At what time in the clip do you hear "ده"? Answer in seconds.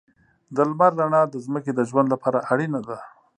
2.87-2.97